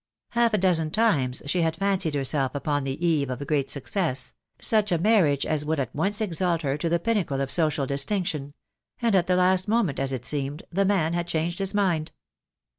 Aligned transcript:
Half 0.29 0.55
a 0.55 0.57
dozen 0.57 0.89
times 0.89 1.43
she 1.45 1.61
had 1.61 1.75
fancied 1.75 2.15
herself 2.15 2.55
upon 2.55 2.83
the 2.85 3.05
eve 3.05 3.29
of 3.29 3.39
a 3.39 3.45
great 3.45 3.69
success— 3.69 4.33
such 4.59 4.91
a 4.91 4.97
marriage 4.97 5.45
as 5.45 5.63
would 5.63 5.79
at 5.79 5.93
once 5.93 6.21
exalt 6.21 6.63
her 6.63 6.75
to 6.75 6.89
the 6.89 6.97
pinnacle 6.99 7.39
of 7.39 7.51
social 7.51 7.85
distinction— 7.85 8.55
and 9.03 9.13
at 9.13 9.27
the 9.27 9.35
last 9.35 9.67
moment, 9.67 9.99
as 9.99 10.11
it 10.11 10.25
seemed, 10.25 10.63
the 10.71 10.85
man 10.85 11.13
had 11.13 11.27
changed 11.27 11.59
his 11.59 11.75
mind. 11.75 12.11